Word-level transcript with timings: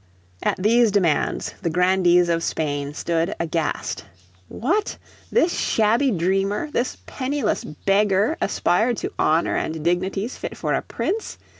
At 0.41 0.57
these 0.57 0.89
demands 0.89 1.53
the 1.61 1.69
grandees 1.69 2.27
of 2.27 2.41
Spain 2.41 2.95
stood 2.95 3.35
aghast. 3.39 4.03
What! 4.47 4.97
This 5.31 5.53
shabby 5.53 6.09
dreamer, 6.09 6.71
this 6.71 6.97
penniless 7.05 7.63
beggar 7.63 8.35
aspired 8.41 8.97
to 8.97 9.13
honour 9.19 9.55
and 9.55 9.83
dignities 9.83 10.37
fit 10.37 10.57
for 10.57 10.73
a 10.73 10.81
prince! 10.81 11.37